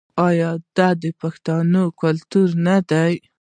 [0.27, 3.13] آیا دا د پښتنو کلتور نه دی؟